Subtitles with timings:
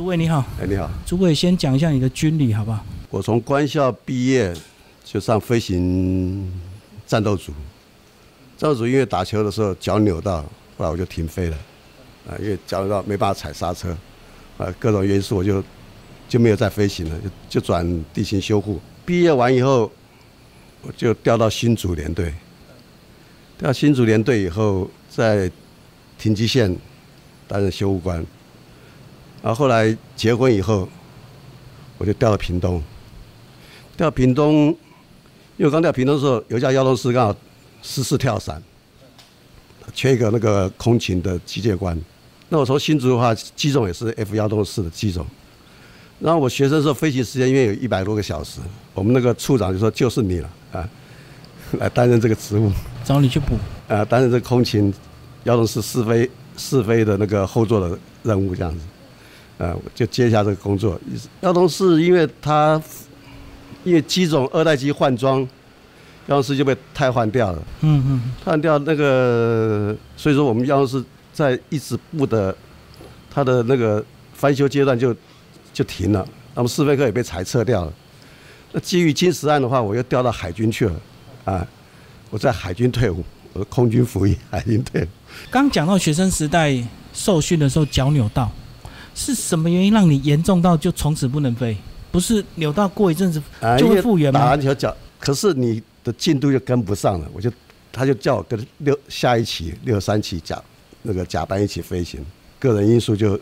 [0.00, 2.82] 诸位你好，哎，你好，诸位先讲一下你的军旅好不好？
[3.10, 4.50] 我从官校毕业
[5.04, 6.50] 就上飞行
[7.06, 7.52] 战斗组，
[8.56, 10.40] 战斗组因为打球的时候脚扭到，
[10.78, 11.56] 后来我就停飞了，
[12.26, 13.94] 啊，因为脚扭到没办法踩刹车，
[14.56, 15.62] 啊，各种因素我就
[16.30, 18.80] 就没有再飞行了，就就转地形修护。
[19.04, 19.92] 毕业完以后，
[20.80, 22.32] 我就调到新竹联队，
[23.58, 25.52] 调新竹联队以后，在
[26.16, 26.74] 停机线
[27.46, 28.24] 担任修护官，
[29.42, 30.88] 然后后来结婚以后，
[31.98, 32.82] 我就调到屏东。
[33.96, 34.76] 调屏东，因
[35.58, 37.36] 为我刚调屏东的时候，有一家腰动师刚好
[37.82, 38.62] 失事跳伞，
[39.94, 41.98] 缺一个那个空勤的机械官。
[42.48, 45.26] 那我从新竹的话，机种也是 F 幺六四的机种。
[46.18, 48.60] 然后我学生的时候飞行时间因为有一百多个小时，
[48.92, 50.88] 我们那个处长就说就是你了啊，
[51.78, 52.70] 来担任这个职务，
[53.04, 53.56] 找你去补。
[53.88, 54.92] 啊，担任这个空勤
[55.44, 58.80] 幺六四试飞试飞的那个后座的任务这样子，
[59.60, 60.98] 啊，我就接下这个工作。
[61.42, 62.82] 幺洞四因为它
[63.84, 65.40] 因为机种二代机换装，
[66.28, 67.62] 幺洞四就被汰换掉了。
[67.82, 72.56] 嗯嗯，换掉那个，所以说我们幺洞四在一直部的
[73.30, 74.02] 它的那个
[74.32, 75.14] 翻修阶段就
[75.74, 77.92] 就停了，那么试飞课也被裁撤掉了。
[78.72, 81.00] 那基于金石案的话，我又调到海军去了，
[81.44, 81.66] 啊，
[82.30, 85.06] 我在海军退伍，我空军服役，海军退伍。
[85.50, 86.74] 刚讲到学生时代
[87.12, 88.50] 受训的时候脚扭到，
[89.14, 91.76] 是什么原因让你严重到就从此不能飞？
[92.12, 94.40] 不是扭到过一阵子啊，就会复原吗？
[94.40, 97.52] 打篮球脚，可是你的进度就跟不上了，我就
[97.92, 100.60] 他就叫我跟六下一期六三期甲
[101.02, 102.20] 那个甲班一起飞行，
[102.58, 103.38] 个人因素就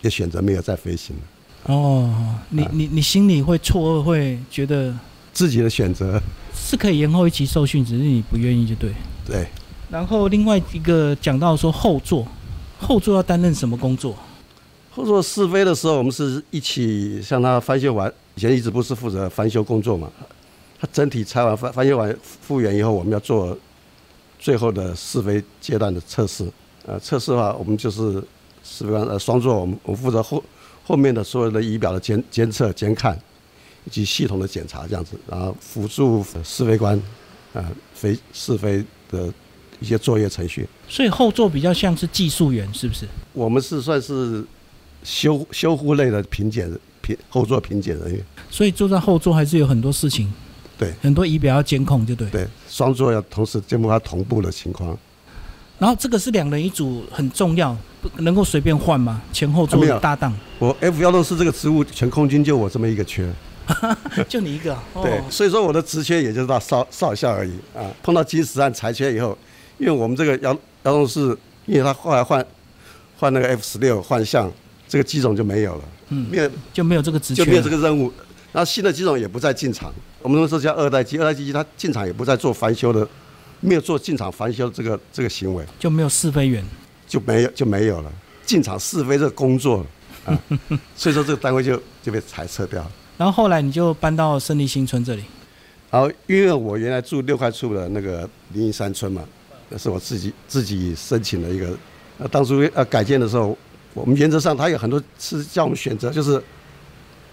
[0.00, 4.92] 也选择没有再飞行了，哦，你啊你你心里会错愕，会觉得
[5.32, 6.20] 自己的选择，
[6.52, 8.92] 是可以延后一期受训，只是你不愿意就对。
[9.24, 9.46] 对。
[9.88, 12.26] 然后另外一个讲到说后座，
[12.78, 14.16] 后座要担任什么工作？
[14.98, 20.10] 后座试飞的时候，我们是一起向他翻修完，以前一直不是负责翻修工作嘛，
[20.80, 23.56] 他整体拆完翻翻修完复原以后，我们要做
[24.40, 26.44] 最后的试飞阶段的测试。
[26.84, 28.22] 呃，测试的话，我们就是
[28.64, 30.42] 试飞官呃双座，我们我们负责后
[30.84, 33.16] 后面的所有的仪表的监监测、监看
[33.84, 37.00] 以及系统的检查这样子，然后辅助试飞官
[37.54, 37.64] 啊、
[37.94, 39.32] 飞试飞的
[39.78, 40.68] 一些作业程序。
[40.88, 43.06] 所以后座比较像是技术员，是不是？
[43.32, 44.44] 我们是算是
[45.02, 46.70] 修修护类的评检
[47.00, 50.32] 评后座评检人员，所以坐在后座还是有很多事情，
[50.78, 52.28] 对很多仪表要监控，就对。
[52.30, 54.96] 对，双座要同时监控它同步的情况。
[55.78, 59.22] 然后这个是两人一组，很重要，不能够随便换吗？
[59.32, 63.32] 前后座的搭档，我 F 幺六四这个职务，全空军就我这么一个缺，
[64.28, 64.74] 就你一个。
[64.94, 67.86] 哦、对，所以说我的职缺也就是到少少校而已啊。
[68.02, 69.38] 碰到金石案裁缺以后，
[69.78, 72.44] 因为我们这个幺幺六四，因为他后来换
[73.16, 74.50] 换那个 F 十六换项，
[74.88, 76.50] 这个机种就没有了，嗯，没有。
[76.72, 78.12] 就没有这个职权，就没有这个任务。
[78.52, 83.06] 然后新的机种也不再进场，我们那时候叫二代机，二代机它进场也不再做翻修的，
[83.60, 86.64] 没有做进场翻修这个这个行为，就没有试飞员。
[87.06, 88.12] 就没有就没有了。
[88.44, 89.86] 进场试飞这个工作了。
[90.26, 90.38] 啊，
[90.96, 92.90] 所以说这个单位就就被裁撤掉了。
[93.16, 95.24] 然后后来你就搬到胜利新村这里，
[95.90, 99.22] 然后因为我原来住六块处的那个林荫山村嘛，
[99.70, 101.76] 那是我自己自己申请的一个，
[102.18, 103.56] 呃，当初呃改建的时候，
[104.00, 106.42] 我们原则上他有很多是叫我们选择，就是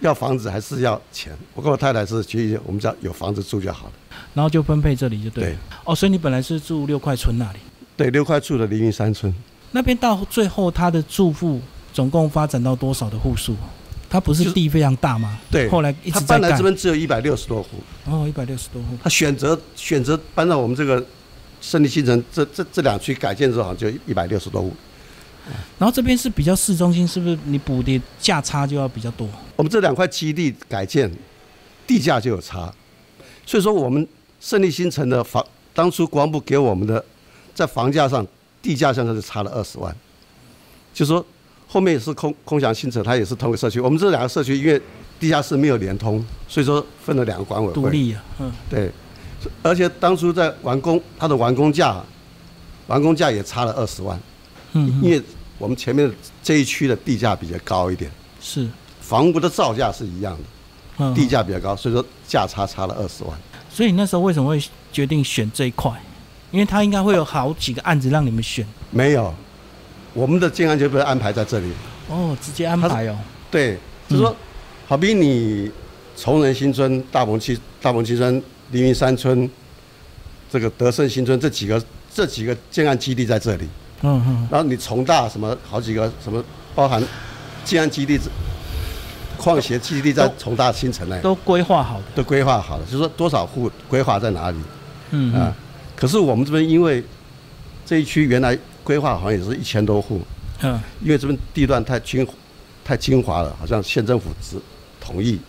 [0.00, 1.32] 要房子还是要钱。
[1.54, 3.92] 我跟我太太是决议，我们只要有房子住就好了。
[4.34, 5.50] 然后就分配这里就对了。
[5.50, 7.58] 对哦，所以你本来是住六块村那里，
[7.96, 9.32] 对，六块处的凌云山村，
[9.72, 11.60] 那边到最后他的住户
[11.92, 13.54] 总共发展到多少的户数？
[14.08, 15.38] 他不是地非常大吗？
[15.50, 16.62] 对后来一他直在盖搬来这。
[16.62, 17.68] 边只有一百六十多户，
[18.06, 18.96] 哦，一百六十多户。
[19.02, 21.04] 他选择选择搬到我们这个
[21.60, 24.72] 胜利新城这这这两区改建之后，就一百六十多户。
[25.78, 29.28] 然后这边是比较市中心，是不是你补的价差就要比较多？
[29.56, 31.10] 我们这两块基地改建，
[31.86, 32.72] 地价就有差，
[33.44, 34.06] 所以说我们
[34.40, 37.04] 胜利新城的房，当初国防部给我们的，
[37.54, 38.26] 在房价上、
[38.60, 39.94] 地价上就差了二十万，
[40.92, 41.24] 就说
[41.66, 44.80] 后面也是空空想新城，它也是同一个社区，我们这两个社区因为
[45.18, 47.74] 地下室没有连通，所以说分了两个管委会。
[47.74, 48.90] 独立啊，嗯，对，
[49.62, 52.02] 而且当初在完工，它的完工价，
[52.88, 54.18] 完工价也差了二十万，
[54.74, 55.22] 嗯嗯，因为
[55.58, 56.10] 我们前面
[56.42, 58.10] 这一区的地价比较高一点，
[58.40, 58.68] 是，
[59.00, 60.44] 房屋的造价是一样的。
[60.98, 63.38] 嗯，地价比较高，所以说价差差了二十万。
[63.70, 65.92] 所以你那时候为什么会决定选这一块？
[66.50, 68.66] 因为它应该会有好几个案子让你们选。
[68.90, 69.34] 没有，
[70.14, 71.70] 我们的建安就被安排在这里。
[72.08, 73.18] 哦，直接安排哦。
[73.50, 73.76] 对，
[74.08, 74.34] 就是说，
[74.86, 75.70] 好比你
[76.16, 79.50] 崇仁新村、大鹏七、大鹏七村、凌云山村，
[80.50, 81.82] 这个德胜新村这几个
[82.14, 83.68] 这几个建案基地在这里，
[84.02, 86.42] 嗯嗯，然后你重大什么好几个什么，
[86.74, 87.02] 包含
[87.64, 88.18] 静安基地、
[89.36, 94.58] 矿协基地在重大新城内都规划好的，都规划好了，就是说多少户规划在哪里。
[95.10, 95.54] 嗯啊？
[95.94, 97.02] 可是我们这边因为
[97.84, 100.20] 这一区原来规划好像也是一千多户，
[100.62, 100.80] 嗯。
[101.02, 102.26] 因为这边地段太精
[102.84, 104.60] 太精华了，好像县政府只
[105.00, 105.40] 同意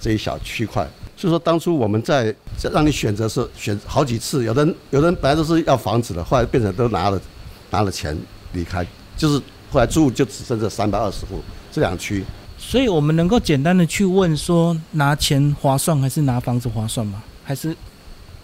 [0.00, 0.86] 这一小区块。
[1.16, 7.20] 所以说当初我们在在让你选择是选好几次，有的人有的人本来都是要房子的，后来变成都拿了
[7.70, 8.16] 拿了钱
[8.52, 8.86] 离开，
[9.16, 11.40] 就是后来住就只剩这三百二十户
[11.72, 12.24] 这两区。
[12.56, 17.22] 所以我们能够简单的去问说，拿钱划算还是拿房子划算吗？
[17.44, 17.76] 还是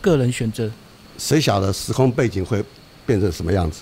[0.00, 0.70] 个人选择？
[1.18, 2.64] 谁晓得时空背景会
[3.04, 3.80] 变成什么样子？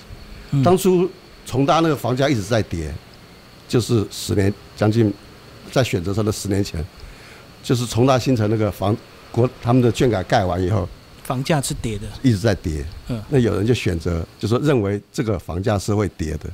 [0.52, 1.08] 嗯当初
[1.46, 2.92] 重大那个房价一直在跌，
[3.68, 5.12] 就是十年将近，
[5.70, 6.84] 在选择上的十年前，
[7.62, 8.96] 就是重大新城那个房
[9.30, 10.88] 国他们的卷改盖完以后，
[11.32, 12.84] 房价是跌的，一直在跌。
[13.08, 16.50] 嗯那有人就选择，就说认为这个房价是会跌的，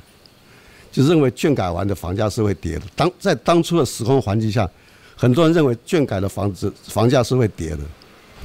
[0.89, 2.83] 就认为卷改完的房价是会跌的。
[2.95, 4.69] 当在当初的时空环境下，
[5.17, 7.79] 很多人认为卷改的房子房价是会跌的，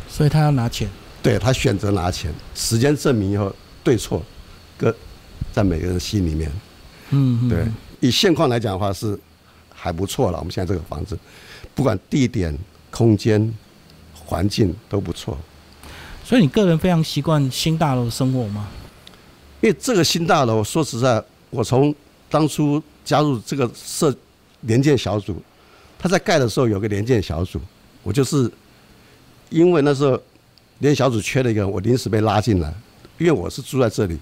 [0.09, 0.89] 所以他要拿钱。
[1.23, 2.35] 对他选择拿钱。
[2.53, 3.55] 时间证明以后，
[3.85, 4.21] 对错
[4.77, 4.93] 各
[5.53, 6.51] 在每个人心里面。
[7.11, 7.65] 嗯，嗯对，
[8.01, 9.17] 以现况来讲的话是
[9.73, 10.39] 还不错了。
[10.39, 11.17] 我们现在这个房子，
[11.77, 12.59] 不管地点、
[12.91, 13.55] 空间、
[14.13, 15.39] 环境都不错。
[16.25, 18.67] 所以你个人非常习惯新大楼生活吗？
[19.61, 21.95] 因为这个新大楼，说实在，我从
[22.31, 24.15] 当初加入这个社
[24.63, 25.37] 联建小组，
[25.99, 27.61] 他在盖的时候有个联建小组，
[28.03, 28.51] 我就是
[29.51, 30.19] 因为那时候
[30.79, 32.73] 联小组缺了一个人，我临时被拉进来，
[33.19, 34.19] 因为我是住在这里，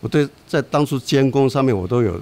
[0.00, 2.18] 我对在当初监工上面我都有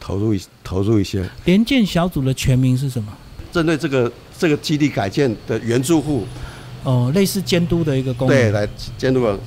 [0.00, 3.12] 投入一投入一些，联建小组的全名是什么？
[3.52, 6.26] 针对这个这个基地改建的原住户，
[6.84, 8.36] 哦，类似监督的一个功能。
[8.36, 9.38] 对，来监督了。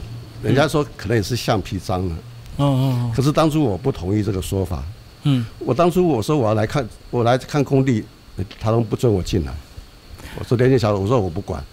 [0.44, 2.16] 人家说可能也是橡皮章了，
[2.58, 4.84] 哦哦哦，可是当初我不同意这个说法。
[5.24, 8.04] 嗯，我当初我说我要来看，我来看工地，
[8.60, 9.54] 他都不准我进来。
[10.40, 11.64] 我说联建小组，我说我不管，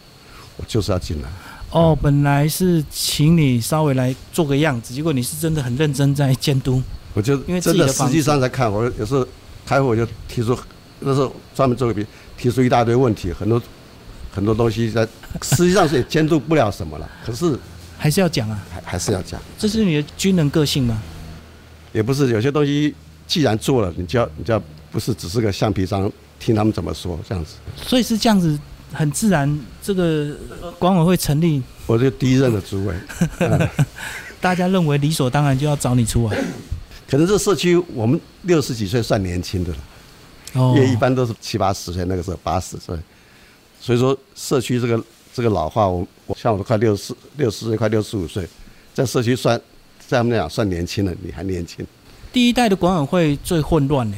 [0.59, 1.29] 我就是要进来。
[1.71, 6.83] 哦，本来是请你稍微来做个样子，结果你是真的很认真在监督。
[7.15, 9.27] 我就因为真的实际上在看，我有时候
[9.65, 10.57] 开会我就提出，
[11.01, 12.07] 那时候专门做个笔，
[12.37, 13.61] 提出一大堆问题，很多
[14.31, 15.07] 很多东西在，
[15.43, 17.59] 实际上是也监督不了什么了， 可是
[17.97, 21.01] 还是要讲啊，还还是要讲，这是你的军人个性吗？
[21.93, 22.95] 也不是有些东西
[23.27, 27.55] 既然做了，你就要你就要不是只是个橡皮章，听他们怎么说这样子。
[27.77, 28.59] 所以是这样子，
[28.93, 30.37] 很自然，这个
[30.79, 32.95] 管委会成立，我就第一任的主委，
[33.41, 33.69] 嗯
[34.41, 36.37] 大家认为理所当然就要找你出来。
[37.11, 39.79] 可能这社区我们六十几岁算年轻的了。
[40.55, 42.97] 哦因为一般都是七八十岁，那个时候八十岁，
[43.81, 45.03] 所以说社区这个
[45.33, 48.47] 这个老化，我我像我都快六十六十岁，快六十五岁，
[48.93, 49.59] 在社区算
[50.07, 51.87] 在他们来讲算年轻了，你还年轻。
[52.33, 54.17] 第一代的管委会最混乱呢、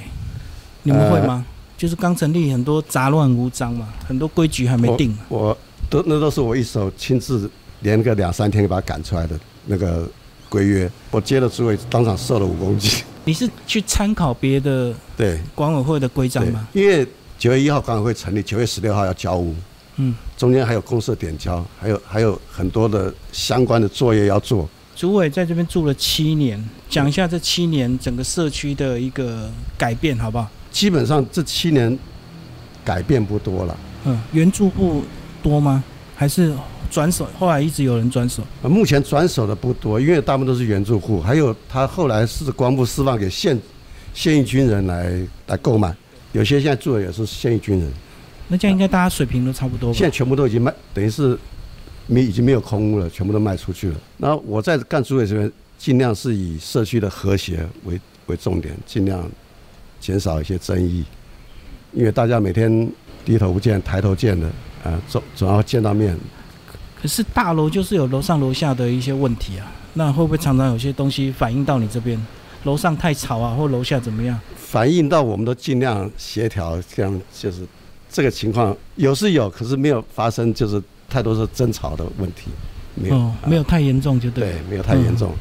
[0.82, 1.44] 你们会吗？
[1.76, 5.18] 就是刚成立，很多杂乱无章嘛，很多规矩还没定嘛。
[5.28, 5.58] 我我
[5.88, 10.06] 都那都是我一手亲自连个两三天把他赶出来的那个
[10.48, 13.02] 规约，我接了之后当场瘦了五公斤。
[13.24, 17.06] 你是去参考别的对管委会的规章吗？，因为
[17.40, 19.54] 九月一号管委会成立，九月十六号要交屋，
[19.96, 24.69] 嗯，中间还有公社点交，还有还有很多的相关的作业要做。
[24.94, 30.46] 主委在这边住了七年，讲一下这七年整个社区的一个改变，好不好？
[30.70, 31.98] 基本上这七年
[32.84, 33.79] 改变不多了。
[34.05, 35.03] 嗯，原住户
[35.43, 35.82] 多吗？
[36.15, 36.55] 还是
[36.91, 37.26] 转手？
[37.38, 38.43] 后来一直有人转手。
[38.60, 43.58] 呃目前转手的不多，因为大部分都是原住户，还有他后来是光部释放给现
[44.12, 45.96] 现役军人来来购买，
[46.32, 47.93] 有些现在住的也是现役军人，
[48.49, 49.99] 那这样应该大家水平都差不多吧？
[49.99, 51.37] 现在全部都已经卖，等于是
[52.06, 53.96] 没已经没有空屋了，全部都卖出去了。
[54.17, 59.29] 那我在干主委这边，尽量是以社区的和谐为为重点，尽量
[59.99, 61.05] 减少一些争议，
[61.93, 62.89] 因为大家每天
[63.25, 64.46] 低头不见抬头见的，
[64.84, 66.17] 啊，总总要见到面，
[67.01, 72.20] 可是大楼就是有楼上楼下的一些问题啊，那会不会常常有些东西反映到你这边？
[72.64, 74.38] 楼上太吵啊，或楼下怎么样？
[74.56, 77.67] 反映到我们都尽量协调，这样就是
[78.10, 82.50] 这个情况有是有，可是没有发生就是太多是争吵的问题，
[82.94, 84.52] 没有、哦，没有太严重就对了。
[84.52, 85.32] 对，没有太严重，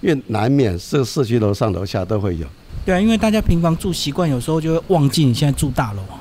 [0.00, 2.46] 因为难免这个社区楼上楼下都会有，
[2.84, 6.18] 对啊，因为大家平房住习惯，有时候就会忘记你现在住大楼啊，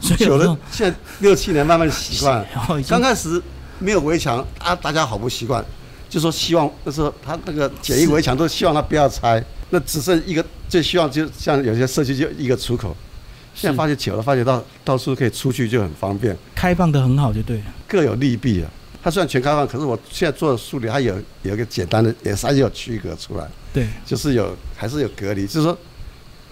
[0.00, 2.46] 所以有的现在六七年慢慢习惯，
[2.88, 3.42] 刚开始
[3.80, 5.62] 没有围墙，啊，大家好不习惯，
[6.08, 12.96] 就说希望就是他那个简易围墙都希望他不要拆，那只剩一个，最希望就像有些社区就一个出口，
[13.54, 16.36] 现在发觉久了，发觉到到处可以出去就很方便。
[16.54, 17.64] 开放的很好就对了。
[17.86, 18.70] 各有利弊啊。
[19.00, 25.78] 它虽然全开放，可是我现在做的梳理，它有有一个简单的，也是还是有区隔出来，对，就是有还是有隔离，就是说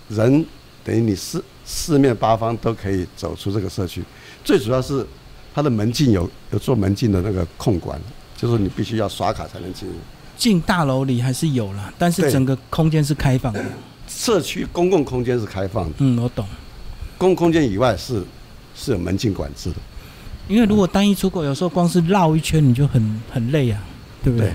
[0.09, 0.47] 人
[0.85, 4.03] 等于你四四面八方都可以走出这个社区。
[4.45, 5.05] 最主要是
[5.53, 8.01] 它的门禁有有做门禁的那个控管，
[8.37, 9.95] 就是你必须要刷卡才能进入。
[10.37, 13.65] 进大楼里还是有了，但是整个空间是开放的。
[14.09, 16.45] 社区公共空间是开放的，嗯，我懂。
[17.19, 18.23] 公共空间以外是
[18.75, 19.77] 是有门禁管制的。
[20.49, 23.83] 因为如果单一出口，有时候光是绕一圈你就很很累啊，
[24.23, 24.49] 对不对？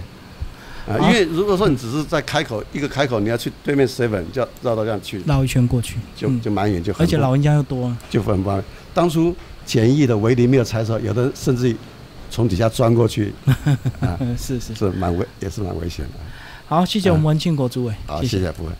[0.87, 7.97] 啊，好因为如果说你只是在开口一个开口，你要去对面 seven，就要绕到这样去，绕一圈过去，就嗯就蛮远，就很而且老人家又多啊。
[8.09, 8.65] 就很不方便。
[8.93, 9.35] 当初
[9.65, 11.75] 简易的围篱没有拆的时候，有的甚至于
[12.31, 13.33] 从底下钻过去，
[13.99, 14.73] 啊，嗯，是是。
[14.73, 16.11] 是蛮危，也是蛮危险的。
[16.65, 18.71] 好，谢谢我们文庆国主委，好，谢谢，不会。